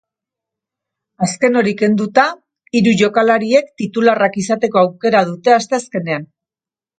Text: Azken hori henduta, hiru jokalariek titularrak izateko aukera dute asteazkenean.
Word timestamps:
Azken 1.25 1.59
hori 1.59 1.73
henduta, 1.87 2.23
hiru 2.79 2.93
jokalariek 3.01 3.69
titularrak 3.83 4.41
izateko 4.45 4.81
aukera 4.83 5.23
dute 5.31 5.55
asteazkenean. 5.59 6.27